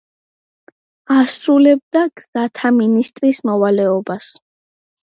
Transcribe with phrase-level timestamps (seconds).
[1.17, 4.35] ასრულებდა გზათა მინისტრის მოვალეობას.